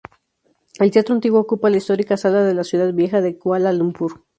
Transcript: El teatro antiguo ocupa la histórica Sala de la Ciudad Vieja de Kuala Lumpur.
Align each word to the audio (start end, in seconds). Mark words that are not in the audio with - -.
El 0.79 0.89
teatro 0.89 1.13
antiguo 1.13 1.39
ocupa 1.39 1.69
la 1.69 1.77
histórica 1.77 2.17
Sala 2.17 2.41
de 2.43 2.55
la 2.55 2.63
Ciudad 2.63 2.91
Vieja 2.91 3.21
de 3.21 3.37
Kuala 3.37 3.71
Lumpur. 3.71 4.23